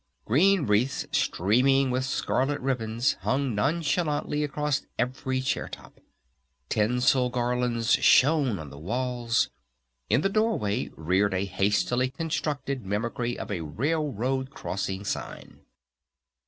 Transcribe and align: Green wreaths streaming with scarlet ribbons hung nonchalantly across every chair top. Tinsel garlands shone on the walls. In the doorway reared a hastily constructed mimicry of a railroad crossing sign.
Green 0.25 0.65
wreaths 0.65 1.05
streaming 1.11 1.91
with 1.91 2.05
scarlet 2.05 2.59
ribbons 2.59 3.17
hung 3.21 3.53
nonchalantly 3.53 4.43
across 4.43 4.87
every 4.97 5.41
chair 5.41 5.67
top. 5.67 5.99
Tinsel 6.69 7.29
garlands 7.29 7.91
shone 7.93 8.57
on 8.57 8.71
the 8.71 8.79
walls. 8.79 9.51
In 10.09 10.21
the 10.21 10.27
doorway 10.29 10.89
reared 10.95 11.35
a 11.35 11.45
hastily 11.45 12.09
constructed 12.09 12.83
mimicry 12.83 13.37
of 13.37 13.51
a 13.51 13.61
railroad 13.61 14.49
crossing 14.49 15.05
sign. 15.05 15.59